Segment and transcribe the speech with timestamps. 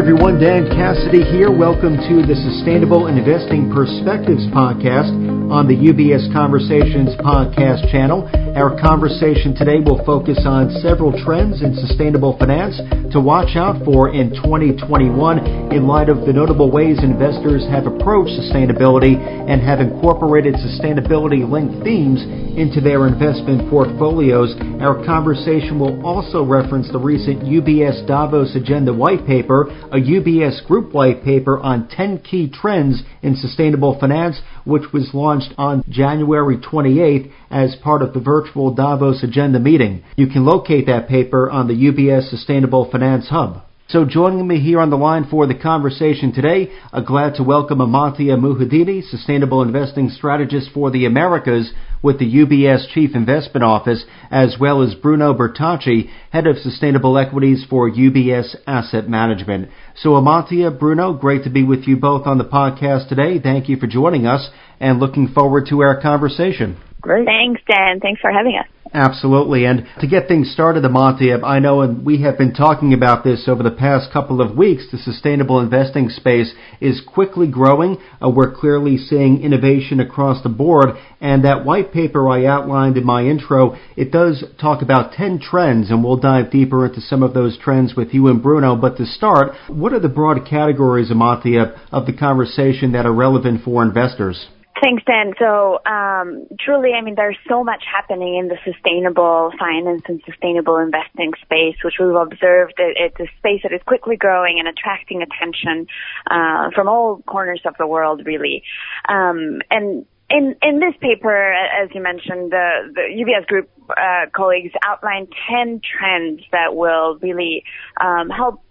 [0.00, 0.40] everyone.
[0.40, 1.52] Dan Cassidy here.
[1.52, 5.12] Welcome to the Sustainable Investing Perspectives podcast
[5.50, 8.30] on the UBS Conversations podcast channel.
[8.54, 12.78] Our conversation today will focus on several trends in sustainable finance
[13.10, 18.30] to watch out for in 2021 in light of the notable ways investors have approached
[18.38, 22.22] sustainability and have incorporated sustainability linked themes
[22.54, 24.54] into their investment portfolios.
[24.78, 30.94] Our conversation will also reference the recent UBS Davos Agenda White Paper a UBS Group
[30.94, 37.30] white paper on 10 key trends in sustainable finance, which was launched on January 28th
[37.50, 40.02] as part of the virtual Davos Agenda meeting.
[40.16, 43.62] You can locate that paper on the UBS Sustainable Finance Hub.
[43.90, 47.80] So joining me here on the line for the conversation today, uh, glad to welcome
[47.80, 54.54] Amantia Muhedini, Sustainable Investing Strategist for the Americas with the UBS Chief Investment Office, as
[54.60, 59.70] well as Bruno Bertocci, Head of Sustainable Equities for UBS Asset Management.
[59.96, 63.40] So Amantia, Bruno, great to be with you both on the podcast today.
[63.40, 66.80] Thank you for joining us and looking forward to our conversation.
[67.00, 67.26] Great.
[67.26, 67.98] Thanks, Dan.
[67.98, 68.68] Thanks for having us.
[68.92, 69.66] Absolutely.
[69.66, 73.46] And to get things started, Amantia, I know and we have been talking about this
[73.46, 74.86] over the past couple of weeks.
[74.90, 77.98] The sustainable investing space is quickly growing.
[78.20, 80.88] Uh, we're clearly seeing innovation across the board.
[81.20, 85.90] And that white paper I outlined in my intro, it does talk about 10 trends
[85.90, 88.74] and we'll dive deeper into some of those trends with you and Bruno.
[88.74, 93.62] But to start, what are the broad categories, Amantia, of the conversation that are relevant
[93.62, 94.48] for investors?
[94.80, 95.34] Thanks, Dan.
[95.38, 100.78] So, um, truly, I mean, there's so much happening in the sustainable finance and sustainable
[100.78, 105.86] investing space, which we've observed it's a space that is quickly growing and attracting attention
[106.30, 108.62] uh, from all corners of the world, really.
[109.06, 114.72] Um, and in in this paper, as you mentioned, the, the UBS Group uh, colleagues
[114.82, 117.64] outlined ten trends that will really
[118.00, 118.62] um, help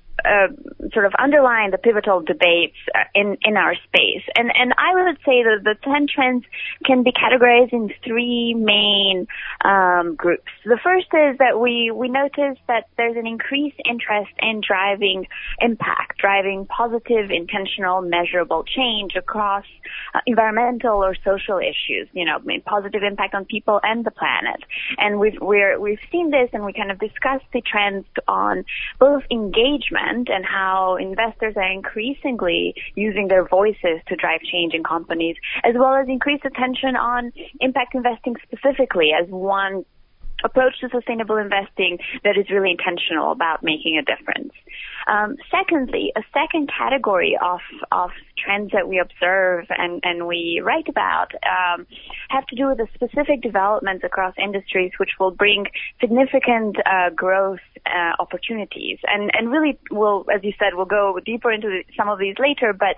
[0.93, 4.23] sort of underline the pivotal debates uh, in in our space.
[4.35, 6.45] And and I would say that the ten trends
[6.85, 9.27] can be categorized in three main
[9.63, 10.51] um, groups.
[10.65, 15.27] The first is that we we notice that there's an increased interest in driving
[15.59, 19.65] impact, driving positive, intentional, measurable change across
[20.13, 22.07] uh, environmental or social issues.
[22.13, 24.63] You know, positive impact on people and the planet.
[24.97, 28.65] And we've we're we've seen this, and we kind of discussed the trends on
[28.99, 35.35] both engagement and how investors are increasingly using their voices to drive change in companies,
[35.63, 39.85] as well as increased attention on impact investing specifically as one
[40.43, 44.53] approach to sustainable investing that is really intentional about making a difference.
[45.07, 47.61] Um, secondly, a second category of
[47.91, 51.85] of trends that we observe and, and we write about um,
[52.29, 55.65] have to do with the specific developments across industries which will bring
[55.99, 58.99] significant uh, growth uh, opportunities.
[59.07, 62.73] And and really, will as you said, we'll go deeper into some of these later.
[62.73, 62.95] But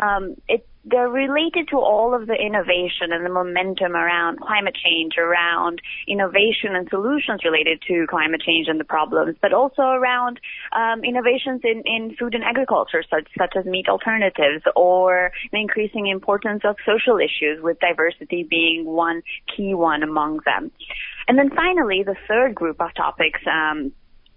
[0.00, 5.14] um, it they're related to all of the innovation and the momentum around climate change,
[5.18, 10.40] around innovation and solutions related to climate change and the problems, but also around
[10.72, 16.06] um, innovations in, in food and agriculture, such, such as meat alternatives, or the increasing
[16.06, 19.22] importance of social issues, with diversity being one
[19.56, 20.70] key one among them.
[21.26, 23.92] And then finally, the third group of topics um,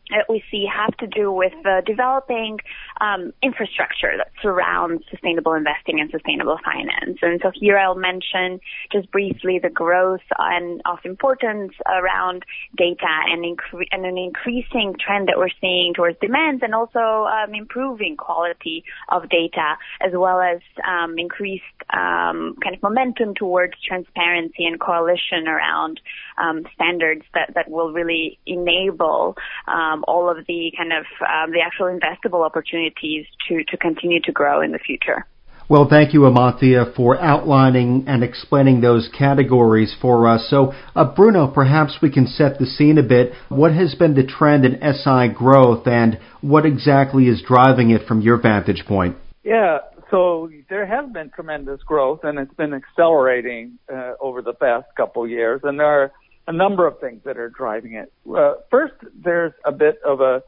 [0.10, 2.60] that we see have to do with uh, developing
[3.02, 7.20] um, infrastructure that surrounds sustainable investing and sustainable finance.
[7.22, 8.60] And so here I'll mention
[8.92, 12.44] just briefly the growth and of importance around
[12.78, 17.54] data and, incre- and an increasing trend that we're seeing towards demands and also um,
[17.54, 24.66] improving quality of data as well as um, increased um, kind of momentum towards transparency
[24.66, 26.00] and coalition around
[26.38, 29.36] um, standards that, that will really enable
[29.68, 31.06] um, all of the kind of
[31.52, 35.26] the actual investable opportunities to to continue to grow in the future.
[35.70, 40.48] Well, thank you, Amantia, for outlining and explaining those categories for us.
[40.50, 43.34] So, uh, Bruno, perhaps we can set the scene a bit.
[43.50, 48.22] What has been the trend in SI growth and what exactly is driving it from
[48.22, 49.18] your vantage point?
[49.44, 49.80] Yeah,
[50.10, 55.26] so there has been tremendous growth and it's been accelerating uh, over the past couple
[55.26, 55.60] of years.
[55.66, 56.12] And there are
[56.48, 58.14] a number of things that are driving it.
[58.26, 60.44] Uh, first, there's a bit of a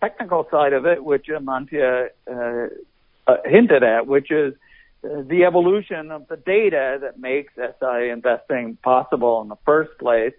[0.00, 2.66] technical side of it, which Amantia uh,
[3.26, 4.54] uh, hinted at, which is
[5.04, 10.32] uh, the evolution of the data that makes SI investing possible in the first place.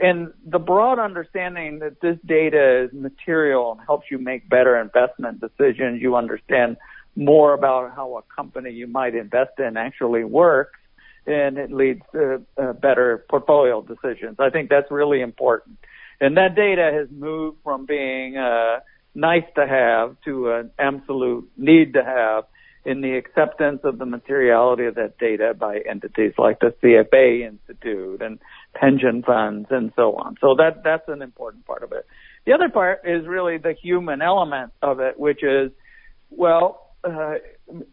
[0.00, 5.40] And the broad understanding that this data is material and helps you make better investment
[5.40, 6.00] decisions.
[6.00, 6.76] You understand
[7.14, 10.78] more about how a company you might invest in actually works
[11.26, 14.36] and it leads to uh, better portfolio decisions.
[14.38, 15.78] I think that's really important.
[16.20, 18.80] And that data has moved from being uh,
[19.14, 22.44] nice to have to an absolute need to have
[22.84, 28.20] in the acceptance of the materiality of that data by entities like the CFA Institute
[28.20, 28.40] and
[28.74, 30.36] pension funds and so on.
[30.40, 32.06] So that that's an important part of it.
[32.44, 35.70] The other part is really the human element of it, which is,
[36.30, 37.34] well, uh,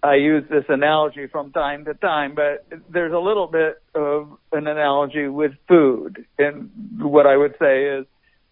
[0.02, 4.68] I use this analogy from time to time, but there's a little bit of an
[4.68, 6.26] analogy with food.
[6.38, 8.06] And what I would say is,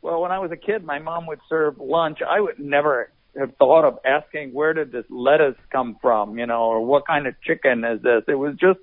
[0.07, 2.19] well, when I was a kid, my mom would serve lunch.
[2.27, 6.61] I would never have thought of asking where did this lettuce come from, you know,
[6.61, 8.23] or what kind of chicken is this?
[8.27, 8.79] It was just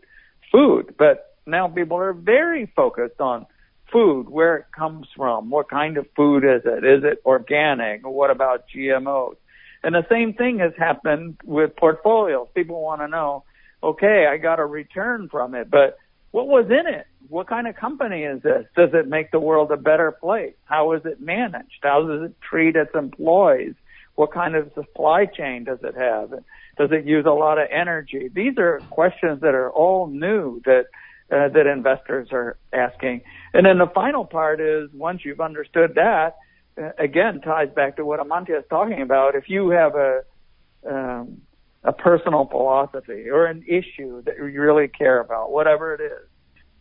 [0.53, 0.95] food.
[0.99, 3.47] But now people are very focused on
[3.91, 6.85] food, where it comes from, what kind of food is it?
[6.85, 8.07] Is it organic?
[8.07, 9.37] What about GMOs?
[9.83, 12.49] And the same thing has happened with portfolios.
[12.55, 13.45] People want to know,
[13.83, 15.97] okay, I got a return from it, but
[16.35, 17.07] what was in it?
[17.29, 18.65] What kind of company is this?
[18.75, 20.57] Does it make the world a better place?
[20.65, 21.79] How is it managed?
[21.81, 23.75] How does it treat its employees?
[24.17, 26.31] What kind of supply chain does it have?
[26.77, 28.29] Does it use a lot of energy?
[28.35, 30.87] These are questions that are all new that
[31.31, 33.21] uh, that investors are asking.
[33.53, 36.35] And then the final part is once you've understood that,
[36.77, 39.37] uh, again ties back to what Amantia is talking about.
[39.37, 40.25] If you have a
[40.85, 41.43] um,
[41.85, 46.29] a personal philosophy or an issue that you really care about, whatever it is,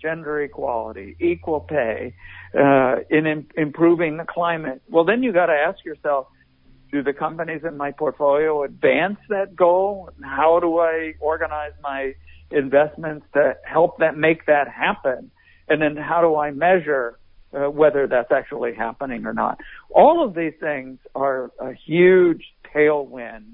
[0.02, 2.14] gender equality, equal pay,
[2.58, 6.28] uh, in, in improving the climate, well, then you got to ask yourself,
[6.92, 10.10] do the companies in my portfolio advance that goal?
[10.24, 12.14] How do I organize my
[12.52, 15.32] investments to help that make that happen?
[15.68, 17.18] And then how do I measure
[17.54, 19.60] uh, whether that's actually happening or not?
[19.90, 22.44] All of these things are a huge
[22.76, 23.54] tailwind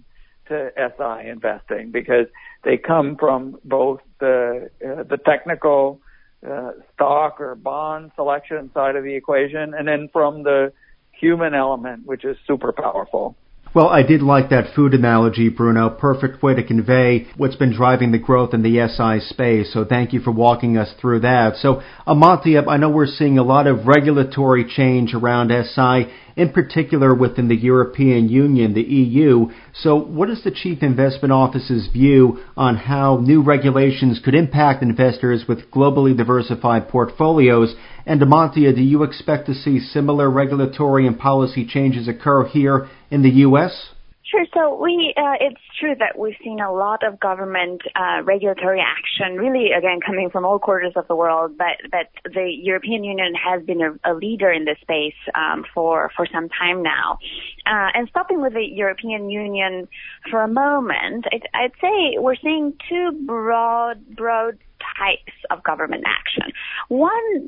[0.49, 2.27] to SI investing because
[2.63, 6.01] they come from both the uh, the technical
[6.47, 10.71] uh, stock or bond selection side of the equation, and then from the
[11.11, 13.35] human element, which is super powerful.
[13.71, 15.91] Well, I did like that food analogy, Bruno.
[15.91, 19.71] Perfect way to convey what's been driving the growth in the SI space.
[19.71, 21.57] So thank you for walking us through that.
[21.57, 27.13] So, Amantia, I know we're seeing a lot of regulatory change around SI in particular
[27.13, 29.49] within the European Union, the EU.
[29.73, 35.43] So what is the Chief Investment Office's view on how new regulations could impact investors
[35.49, 37.75] with globally diversified portfolios?
[38.05, 43.21] And Amantia, do you expect to see similar regulatory and policy changes occur here in
[43.21, 43.89] the U.S.?
[44.29, 44.45] Sure.
[44.53, 49.37] So we, uh, it's true that we've seen a lot of government uh, regulatory action,
[49.37, 51.57] really again coming from all quarters of the world.
[51.57, 56.11] But but the European Union has been a, a leader in this space um, for
[56.15, 57.17] for some time now.
[57.65, 59.87] Uh, and stopping with the European Union
[60.29, 64.59] for a moment, it, I'd say we're seeing two broad broad
[64.99, 66.53] types of government action.
[66.89, 67.47] One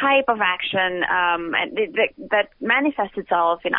[0.00, 3.72] type of action um, that, that manifests itself in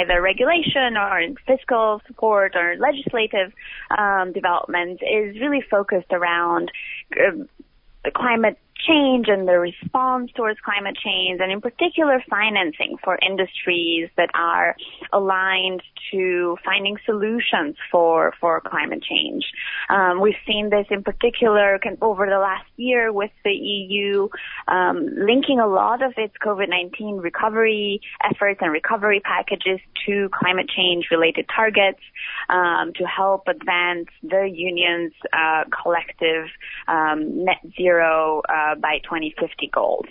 [0.00, 3.52] either regulation or fiscal support or legislative
[3.96, 6.70] um, development is really focused around
[7.18, 14.08] uh, climate change and the response towards climate change, and in particular financing for industries
[14.16, 14.76] that are
[15.12, 15.82] aligned
[16.12, 19.44] to finding solutions for for climate change.
[19.88, 24.28] Um, we've seen this in particular over the last year with the EU
[24.68, 31.06] um, linking a lot of its COVID-19 recovery efforts and recovery packages to climate change
[31.10, 32.00] related targets
[32.48, 36.46] um, to help advance the union's uh, collective
[36.88, 38.42] um, net zero.
[38.48, 40.06] Uh, by 2050 goals.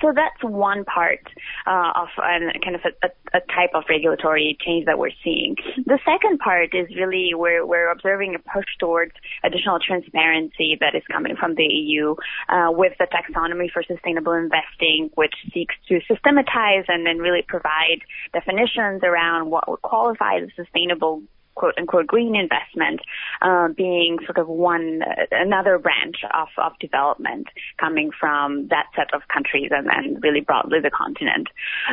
[0.00, 1.20] So that's one part
[1.66, 5.56] uh, of uh, kind of a, a, type of regulatory change that we're seeing.
[5.84, 9.12] The second part is really where we're observing a push towards
[9.44, 12.14] additional transparency that is coming from the EU
[12.48, 18.00] uh, with the taxonomy for sustainable investing, which seeks to systematize and then really provide
[18.32, 21.22] definitions around what would qualify as sustainable
[21.54, 23.00] quote unquote green investment
[23.42, 27.46] uh, being sort of one another branch of, of development
[27.78, 31.48] coming from that set of countries and then really broadly the continent.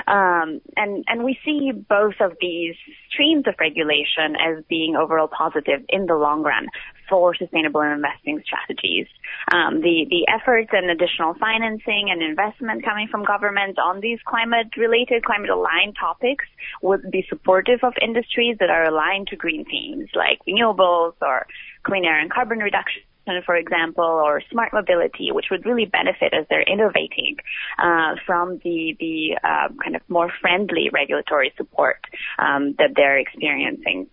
[0.08, 2.76] Um, and and we see both of these
[3.10, 6.68] streams of regulation as being overall positive in the long run
[7.10, 9.08] for sustainable investing strategies.
[9.52, 14.68] Um, the the efforts and additional financing and investment coming from governments on these climate
[14.78, 16.46] related, climate aligned topics
[16.82, 21.46] would be supportive of industries that are aligned to green themes like renewables or
[21.84, 23.02] clean air and carbon reduction
[23.46, 27.38] for example, or smart mobility, which would really benefit as they're innovating
[27.78, 32.04] uh, from the the uh, kind of more friendly regulatory support
[32.40, 34.08] um, that they're experiencing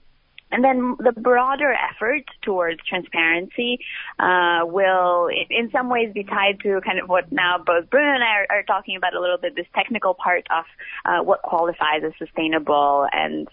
[0.53, 3.81] And then the broader effort towards transparency
[4.19, 8.23] uh, will, in some ways, be tied to kind of what now both Bruno and
[8.23, 10.65] I are, are talking about a little bit, this technical part of
[11.05, 13.07] uh, what qualifies as sustainable.
[13.13, 13.49] And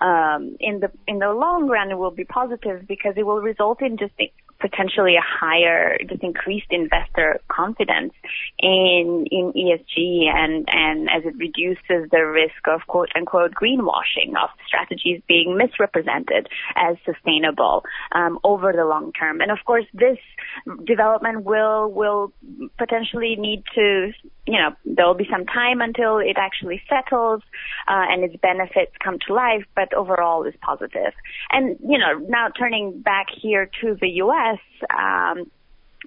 [0.00, 3.82] um, in the in the long run, it will be positive because it will result
[3.82, 4.14] in just
[4.60, 8.12] potentially a higher, just increased investor confidence
[8.58, 14.50] in in ESG, and and as it reduces the risk of quote unquote greenwashing of
[14.66, 19.40] strategies being misrepresented as sustainable um, over the long term.
[19.40, 20.18] And of course, this
[20.84, 22.32] development will will
[22.78, 24.12] potentially need to,
[24.48, 27.42] you know, there will be some time until it actually settles
[27.86, 29.64] uh, and its benefits come to life.
[29.76, 31.12] But overall, is positive.
[31.50, 34.58] And you know, now turning back here to the U.S.
[34.98, 35.50] Um,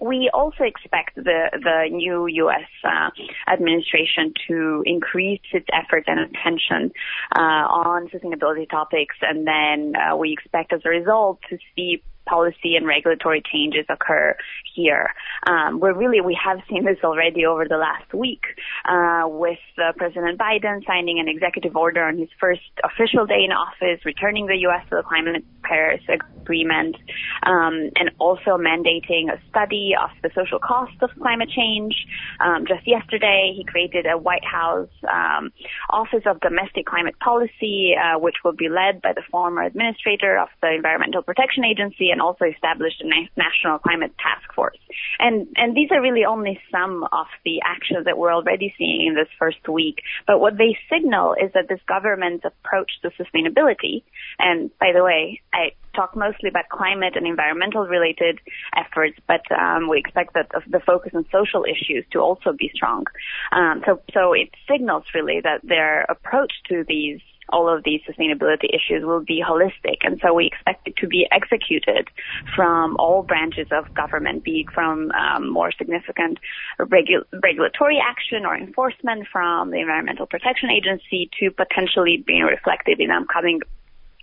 [0.01, 2.67] we also expect the the new U.S.
[2.83, 3.11] Uh,
[3.51, 6.91] administration to increase its efforts and attention
[7.35, 12.75] uh, on sustainability topics, and then uh, we expect as a result to see policy
[12.75, 14.35] and regulatory changes occur
[14.73, 15.09] here.
[15.47, 18.43] Um, where really we have seen this already over the last week
[18.85, 23.51] uh, with uh, President Biden signing an executive order on his first official day in
[23.51, 24.83] office, returning the U.S.
[24.89, 26.01] to the climate Paris
[26.41, 26.95] Agreement,
[27.43, 31.95] um, and also mandating a study of the social costs of climate change.
[32.39, 35.51] Um, just yesterday, he created a White House um,
[35.89, 40.49] Office of Domestic Climate Policy, uh, which will be led by the former administrator of
[40.61, 43.07] the Environmental Protection Agency and also established a
[43.37, 44.80] national climate task force.
[45.19, 49.15] And and these are really only some of the actions that we're already seeing in
[49.15, 50.01] this first week.
[50.27, 54.03] But what they signal is that this government's approach to sustainability,
[54.39, 58.39] and by the way, I talk mostly about climate and environmental related
[58.75, 63.05] efforts, but um, we expect that the focus on social issues to also be strong.
[63.51, 67.19] Um, so so it signals really that their approach to these
[67.51, 69.97] all of these sustainability issues will be holistic.
[70.03, 72.07] And so we expect it to be executed
[72.55, 76.39] from all branches of government, be it from um, more significant
[76.79, 83.11] regu- regulatory action or enforcement from the Environmental Protection Agency to potentially being reflected in
[83.11, 83.61] upcoming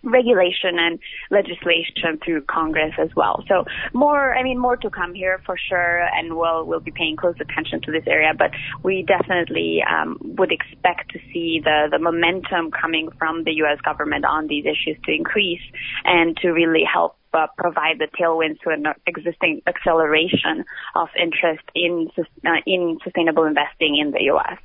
[0.03, 0.99] regulation and
[1.31, 3.45] legislation through Congress as well.
[3.49, 7.17] So more, I mean, more to come here for sure, and we'll we'll be paying
[7.17, 8.33] close attention to this area.
[8.37, 8.51] But
[8.83, 13.81] we definitely um, would expect to see the the momentum coming from the U.S.
[13.85, 15.63] government on these issues to increase
[16.05, 20.65] and to really help uh, provide the tailwinds to an existing acceleration
[20.95, 24.59] of interest in uh, in sustainable investing in the U.S.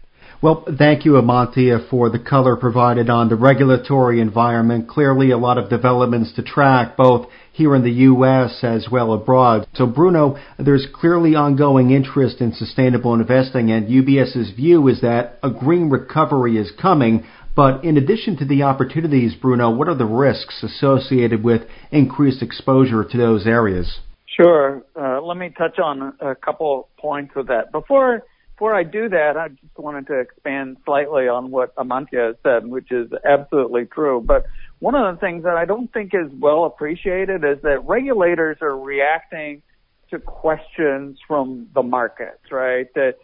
[0.43, 4.89] Well, thank you, Amantia, for the color provided on the regulatory environment.
[4.89, 8.59] Clearly, a lot of developments to track, both here in the U.S.
[8.61, 9.65] as well abroad.
[9.75, 15.49] So, Bruno, there's clearly ongoing interest in sustainable investing, and UBS's view is that a
[15.49, 17.25] green recovery is coming.
[17.55, 23.05] But in addition to the opportunities, Bruno, what are the risks associated with increased exposure
[23.05, 24.01] to those areas?
[24.25, 24.83] Sure.
[24.93, 27.71] Uh, let me touch on a couple points with that.
[27.71, 28.23] Before
[28.55, 32.91] before I do that, I just wanted to expand slightly on what Amantia said, which
[32.91, 34.21] is absolutely true.
[34.25, 34.45] But
[34.79, 38.77] one of the things that I don't think is well appreciated is that regulators are
[38.77, 39.63] reacting
[40.11, 42.87] to questions from the markets, right?
[42.93, 43.15] That,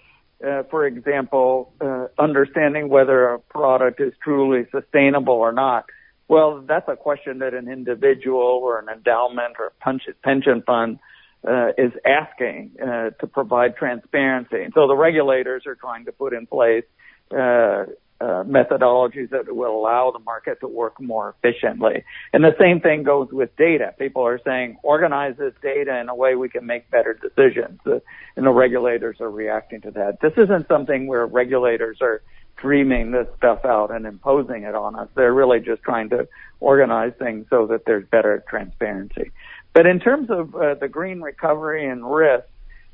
[0.46, 5.86] uh, for example, uh, understanding whether a product is truly sustainable or not.
[6.28, 11.00] Well, that's a question that an individual or an endowment or a pension fund
[11.48, 14.62] uh, is asking uh, to provide transparency.
[14.64, 16.84] And so the regulators are trying to put in place
[17.32, 17.86] uh,
[18.22, 22.04] uh, methodologies that will allow the market to work more efficiently.
[22.34, 23.96] And the same thing goes with data.
[23.98, 27.80] People are saying, organize this data in a way we can make better decisions.
[27.86, 28.00] Uh,
[28.36, 30.18] and the regulators are reacting to that.
[30.22, 32.22] This isn't something where regulators are
[32.58, 35.08] dreaming this stuff out and imposing it on us.
[35.16, 36.28] They're really just trying to
[36.60, 39.32] organize things so that there's better transparency.
[39.74, 42.46] But in terms of uh, the green recovery and risk,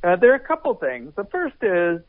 [0.04, 1.14] uh, there are a couple things.
[1.16, 2.02] The first is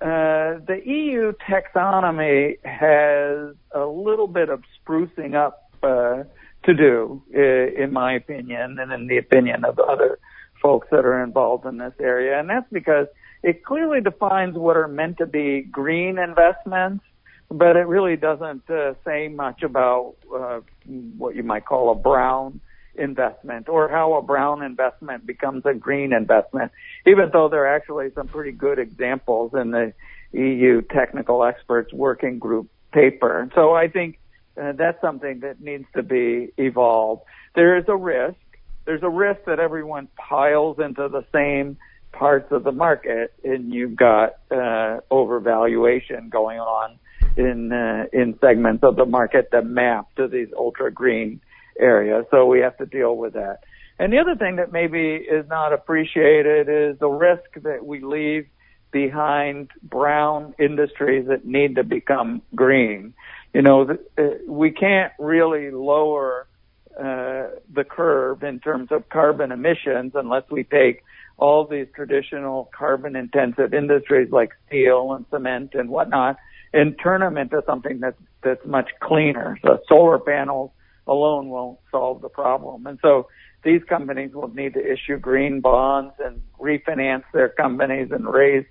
[0.00, 6.24] uh, the EU taxonomy has a little bit of sprucing up uh,
[6.64, 10.18] to do, in my opinion, and in the opinion of the other
[10.62, 12.38] folks that are involved in this area.
[12.38, 13.08] And that's because
[13.42, 17.04] it clearly defines what are meant to be green investments,
[17.50, 20.60] but it really doesn't uh, say much about uh,
[21.18, 22.60] what you might call a brown
[22.94, 26.72] investment or how a brown investment becomes a green investment,
[27.06, 29.92] even though there are actually some pretty good examples in the
[30.32, 33.50] EU technical experts working group paper.
[33.54, 34.18] So I think
[34.60, 37.22] uh, that's something that needs to be evolved.
[37.54, 38.36] There is a risk.
[38.84, 41.78] There's a risk that everyone piles into the same
[42.12, 46.98] parts of the market and you've got uh, overvaluation going on
[47.36, 51.40] in uh, in segments of the market that map to these ultra green
[51.82, 52.24] area.
[52.30, 53.60] So we have to deal with that.
[53.98, 58.46] And the other thing that maybe is not appreciated is the risk that we leave
[58.90, 63.14] behind brown industries that need to become green.
[63.54, 66.46] You know, uh, we can't really lower
[66.98, 71.02] uh, the curve in terms of carbon emissions unless we take
[71.38, 76.36] all these traditional carbon intensive industries like steel and cement and whatnot
[76.72, 79.58] and turn them into something that's that's much cleaner.
[79.64, 80.70] So solar panels
[81.06, 82.86] alone won't solve the problem.
[82.86, 83.28] And so
[83.64, 88.64] these companies will need to issue green bonds and refinance their companies and raise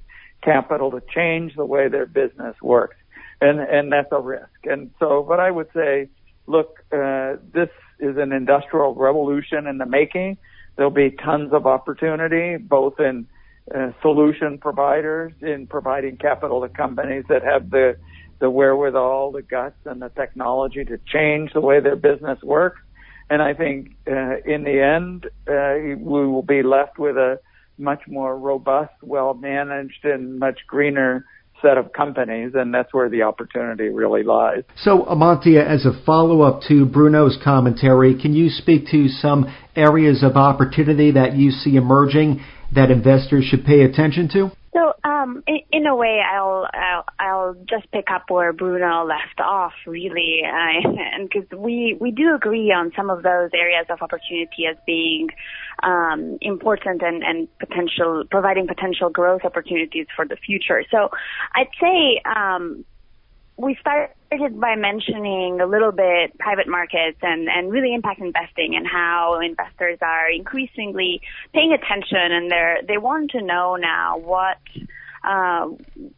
[0.44, 2.96] capital to change the way their business works.
[3.40, 4.50] And, and that's a risk.
[4.66, 6.10] And so, but I would say,
[6.48, 7.70] look, uh, this
[8.00, 10.38] is an industrial revolution in the making.
[10.76, 13.28] There'll be tons of opportunity, both in
[13.74, 17.96] uh, solution providers, in providing capital to companies that have the,
[18.41, 22.81] the wherewithal, the guts, and the technology to change the way their business works.
[23.29, 27.39] And I think uh, in the end, uh, we will be left with a
[27.77, 31.25] much more robust, well managed, and much greener
[31.62, 34.63] set of companies, and that's where the opportunity really lies.
[34.75, 40.24] So, Amantia, as a follow up to Bruno's commentary, can you speak to some areas
[40.24, 42.43] of opportunity that you see emerging
[42.74, 44.51] that investors should pay attention to?
[44.74, 49.40] So, um, in, in, a way, I'll, I'll, I'll just pick up where Bruno left
[49.40, 50.44] off, really,
[51.24, 55.28] because we we do agree on some of those areas of opportunity as being
[55.84, 60.86] um, important and and potential providing potential growth opportunities for the future.
[60.90, 61.10] So,
[61.54, 62.86] I'd say um,
[63.62, 68.88] we started by mentioning a little bit private markets and, and really impact investing and
[68.88, 71.22] how investors are increasingly
[71.53, 74.58] paying attention and they're, they want to know now what,
[75.24, 75.68] uh,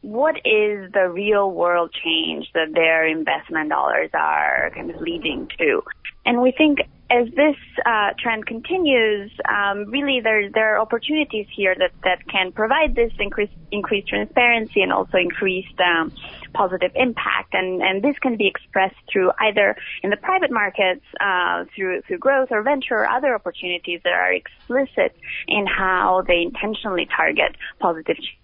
[0.02, 5.82] what is the real world change that their investment dollars are kind of leading to.
[6.26, 11.76] And we think as this uh, trend continues, um, really there there are opportunities here
[11.78, 16.12] that, that can provide this increased increased transparency and also increased um,
[16.54, 17.54] positive impact.
[17.54, 22.20] And and this can be expressed through either in the private markets uh, through through
[22.20, 25.16] growth or venture or other opportunities that are explicit
[25.48, 28.43] in how they intentionally target positive change,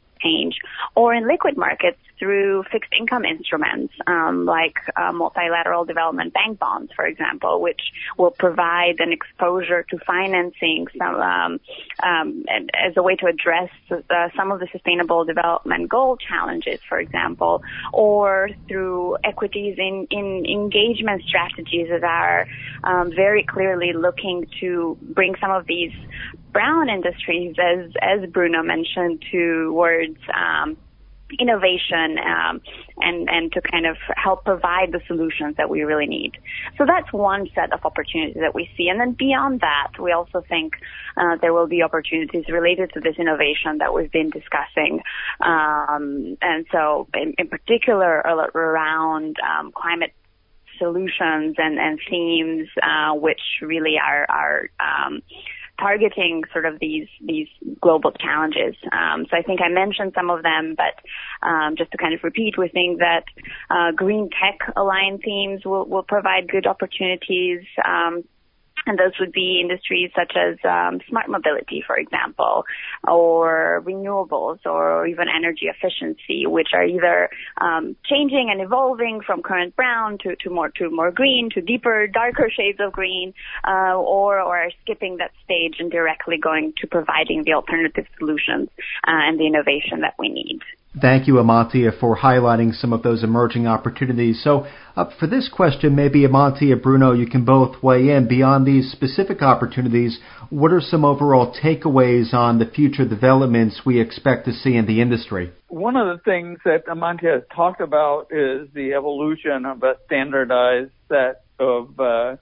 [0.96, 6.92] or in liquid markets through fixed income instruments um, like uh, multilateral development bank bonds,
[6.94, 7.80] for example, which
[8.18, 11.60] will provide an exposure to financing some, um,
[12.04, 17.00] um, as a way to address uh, some of the sustainable development goal challenges, for
[17.00, 22.48] example, or through equities in, in engagement strategies that are
[22.84, 25.94] um, very clearly looking to bring some of these
[26.52, 30.78] brown industries, as as Bruno mentioned, towards um,
[31.40, 32.62] innovation um,
[32.98, 36.34] and and to kind of help provide the solutions that we really need.
[36.78, 40.42] So that's one set of opportunities that we see, and then beyond that, we also
[40.48, 40.74] think
[41.18, 45.02] uh, there will be opportunities related to this innovation that we've been discussing,
[45.42, 48.20] um, and so in, in particular
[48.56, 50.14] around um, climate
[50.80, 55.22] solutions and, and themes, uh, which really are are um,
[55.80, 57.48] targeting sort of these these
[57.82, 58.76] global challenges.
[58.92, 62.24] Um, so I think I mentioned some of them, but um, just to kind of
[62.24, 63.24] repeat, we think that
[63.70, 68.24] uh, green tech aligned themes will, will provide good opportunities um,
[68.86, 72.66] and those would be industries such as um, smart mobility, for example,
[73.08, 77.30] or renewables, or even energy efficiency, which are either
[77.62, 82.08] um, changing and evolving from current brown to, to more to more green, to deeper,
[82.08, 83.34] darker shades of green,
[83.68, 88.70] uh, or or are skipping that stage and directly going to providing the alternative solutions
[89.08, 90.60] uh, and the innovation that we need.
[91.00, 94.42] Thank you, Amantia, for highlighting some of those emerging opportunities.
[94.44, 98.28] So, uh, for this question, maybe Amantia, Bruno, you can both weigh in.
[98.28, 104.46] Beyond these specific opportunities, what are some overall takeaways on the future developments we expect
[104.46, 105.52] to see in the industry?
[105.68, 110.92] One of the things that Amantia has talked about is the evolution of a standardized
[111.08, 112.38] set of uh,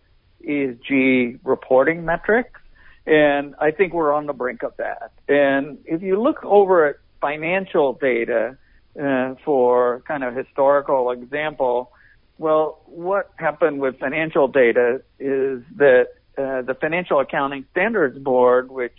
[0.48, 2.62] ESG reporting metrics.
[3.06, 5.12] And I think we're on the brink of that.
[5.28, 8.58] And if you look over at financial data
[9.01, 11.91] uh, for kind of historical example,
[12.38, 18.93] well, what happened with financial data is that uh, the Financial Accounting Standards Board, which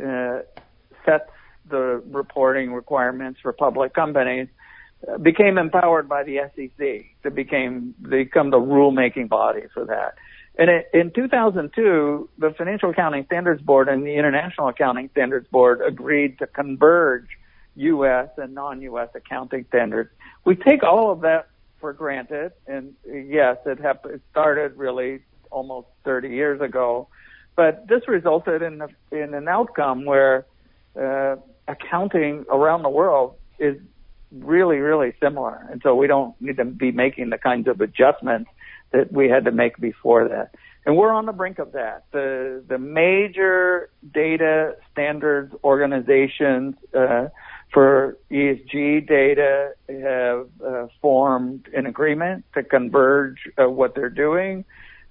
[0.00, 0.40] uh,
[1.04, 1.30] sets
[1.68, 4.48] the reporting requirements for public companies,
[5.06, 10.14] uh, became empowered by the SEC to became become the rulemaking body for that.
[10.58, 16.38] And in 2002, the Financial Accounting Standards Board and the International Accounting Standards Board agreed
[16.38, 17.28] to converge
[17.76, 18.28] U.S.
[18.36, 19.08] and non-U.S.
[19.14, 20.10] accounting standards.
[20.44, 21.48] We take all of that
[21.80, 27.08] for granted, and yes, it, it started really almost 30 years ago.
[27.54, 30.46] But this resulted in, a, in an outcome where
[31.00, 31.36] uh,
[31.68, 33.76] accounting around the world is
[34.32, 35.66] really, really similar.
[35.70, 38.50] And so we don't need to be making the kinds of adjustments
[38.92, 40.54] that we had to make before that.
[40.84, 42.04] And we're on the brink of that.
[42.12, 47.28] The, the major data standards organizations, uh,
[47.72, 54.64] for ESG data have uh, formed an agreement to converge uh, what they're doing.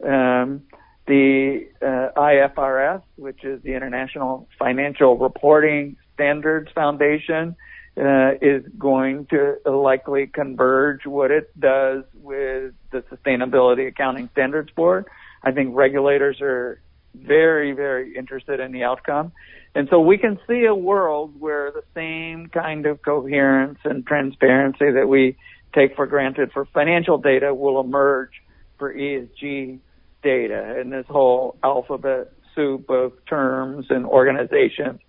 [0.03, 0.63] Um,
[1.07, 7.55] the uh, IFRS, which is the International Financial Reporting Standards Foundation,
[7.97, 15.05] uh, is going to likely converge what it does with the Sustainability Accounting Standards Board.
[15.43, 16.81] I think regulators are
[17.13, 19.31] very, very interested in the outcome.
[19.75, 24.89] And so we can see a world where the same kind of coherence and transparency
[24.91, 25.38] that we
[25.75, 28.31] take for granted for financial data will emerge
[28.79, 29.79] for ESG
[30.23, 34.99] data and this whole alphabet soup of terms and organizations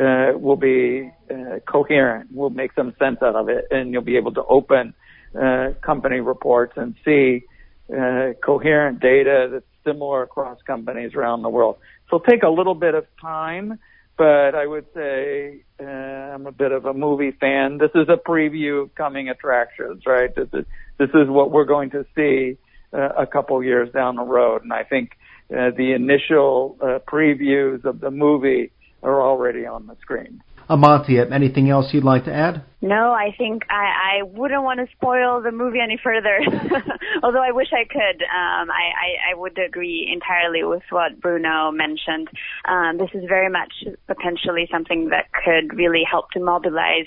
[0.00, 2.30] uh, will be uh, coherent.
[2.32, 4.94] We'll make some sense out of it, and you'll be able to open
[5.40, 7.44] uh, company reports and see
[7.90, 11.76] uh, coherent data that's similar across companies around the world.
[12.10, 13.78] So take a little bit of time,
[14.16, 17.78] but I would say uh, I'm a bit of a movie fan.
[17.78, 20.34] This is a preview of coming attractions, right?
[20.34, 20.64] This is
[20.98, 22.56] this is what we're going to see
[22.92, 25.12] uh, a couple years down the road, and I think
[25.50, 28.70] uh, the initial uh, previews of the movie
[29.02, 30.42] are already on the screen.
[30.68, 32.64] Amantia, anything else you'd like to add?
[32.80, 36.38] No, I think I, I wouldn't want to spoil the movie any further.
[37.22, 38.22] Although I wish I could.
[38.22, 42.28] Um, I, I, I would agree entirely with what Bruno mentioned.
[42.66, 43.72] Um, this is very much
[44.06, 47.06] potentially something that could really help to mobilize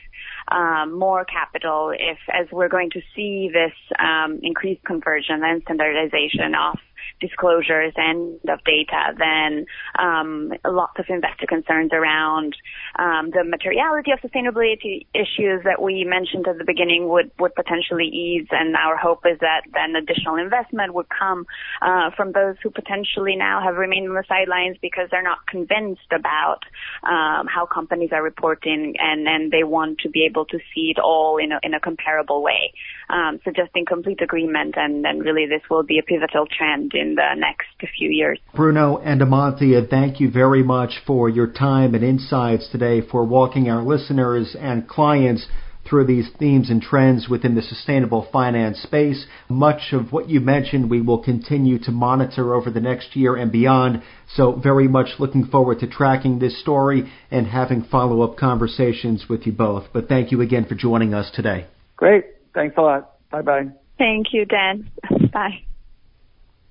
[0.51, 6.55] um, more capital if, as we're going to see this um, increased conversion and standardization
[6.55, 6.77] of
[7.19, 9.65] disclosures and of data, then
[9.97, 12.55] um, lots of investor concerns around
[12.99, 18.05] um, the materiality of sustainability issues that we mentioned at the beginning would, would potentially
[18.05, 18.47] ease.
[18.51, 21.45] And our hope is that then additional investment would come
[21.81, 26.11] uh, from those who potentially now have remained on the sidelines because they're not convinced
[26.11, 26.61] about
[27.03, 30.99] um, how companies are reporting and, and they want to be able to see it
[30.99, 32.73] all in a, in a comparable way.
[33.09, 36.93] Um, so just in complete agreement and, and really this will be a pivotal trend
[36.93, 37.67] in the next
[37.97, 38.39] few years.
[38.55, 43.69] Bruno and Amantia, thank you very much for your time and insights today for walking
[43.69, 45.47] our listeners and clients
[45.87, 49.25] through these themes and trends within the sustainable finance space.
[49.49, 53.51] Much of what you mentioned we will continue to monitor over the next year and
[53.51, 54.01] beyond.
[54.33, 59.53] So very much looking forward to tracking this story and having follow-up conversations with you
[59.53, 59.85] both.
[59.93, 61.67] But thank you again for joining us today.
[61.95, 62.25] Great.
[62.53, 63.13] Thanks a lot.
[63.29, 63.67] Bye bye.
[63.97, 64.91] Thank you, Dan.
[65.33, 65.63] Bye.